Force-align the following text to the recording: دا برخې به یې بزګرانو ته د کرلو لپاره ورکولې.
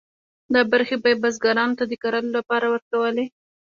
دا 0.53 0.61
برخې 0.71 0.95
به 1.01 1.07
یې 1.11 1.17
بزګرانو 1.23 1.77
ته 1.79 1.83
د 1.87 1.93
کرلو 2.03 2.31
لپاره 2.37 2.65
ورکولې. 2.73 3.25